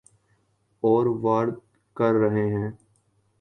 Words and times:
اور 0.83 1.05
ورد 1.23 1.55
کر 1.97 2.13
رہے 2.13 2.47
ہیں۔ 2.47 2.71